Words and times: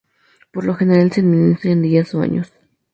Por 0.51 0.65
lo 0.65 0.73
general, 0.73 1.11
se 1.11 1.19
administra 1.21 1.69
en 1.69 1.83
días 1.83 2.15
o 2.15 2.21
años. 2.21 2.51